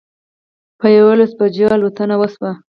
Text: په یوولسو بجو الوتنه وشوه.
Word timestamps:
په 0.79 0.85
یوولسو 0.97 1.37
بجو 1.39 1.67
الوتنه 1.75 2.15
وشوه. 2.17 2.51